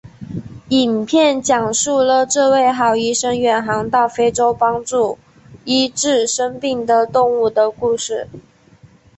[0.69, 5.19] 影片讲述了这位好医生远航到非洲帮助
[5.63, 8.27] 医治生病的动物的故事。